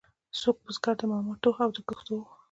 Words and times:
څوک 0.39 0.57
بزګر 0.65 0.95
د 0.99 1.03
مامتو 1.11 1.51
او 1.63 1.69
د 1.75 1.77
کښتو 1.87 2.13
وو. 2.17 2.25